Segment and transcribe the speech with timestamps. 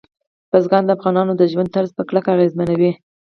[0.51, 2.91] بزګان د افغانانو د ژوند طرز په کلکه اغېزمنوي.